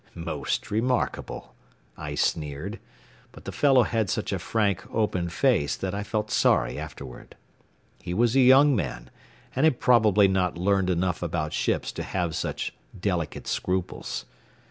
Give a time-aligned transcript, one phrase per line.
[0.15, 1.53] "Most remarkable,"
[1.95, 2.79] I sneered;
[3.31, 7.35] but the fellow had such a frank, open face that I felt sorry afterward.
[8.01, 9.11] He was a young man
[9.55, 14.25] and had probably not learned enough about ships to have such delicate scruples.